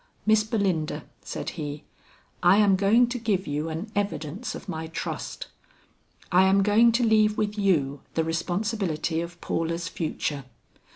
[0.25, 1.83] "Miss Belinda," said he,
[2.41, 5.45] "I am going to give you an evidence of my trust;
[6.31, 10.45] I am going to leave with you the responsibility of Paula's future.